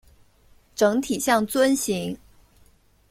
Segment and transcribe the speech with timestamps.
[0.73, 2.17] 整体像樽形。